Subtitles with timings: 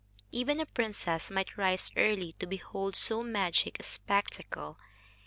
[0.31, 4.79] Even a princess might rise early to behold so magic a spectacle.